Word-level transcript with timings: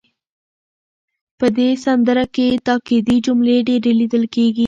په 1.39 1.47
دې 1.57 1.69
سندره 1.83 2.25
کې 2.35 2.47
تاکېدي 2.65 3.17
جملې 3.25 3.57
ډېرې 3.67 3.91
لیدل 3.99 4.23
کېږي. 4.35 4.59